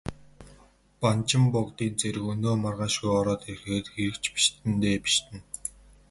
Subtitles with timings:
[1.01, 5.39] Банчин богдын цэрэг өнөө маргаашгүй ороод ирэхээр хэрэг ч бишиднэ дээ, бишиднэ.